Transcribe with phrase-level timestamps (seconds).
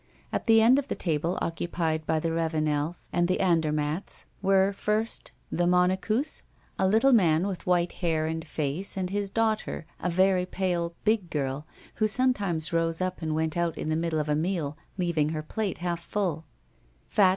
[0.33, 5.29] At the end of the table occupied by the Ravenels and the Andermatts were, first,
[5.51, 6.41] the Monecus,
[6.79, 11.29] a little man with white hair and face and his daughter, a very pale, big
[11.29, 11.67] girl,
[11.97, 15.43] who sometimes rose up and went out in the middle of a meal, leaving her
[15.43, 16.45] plate half full;
[17.07, 17.29] fat M.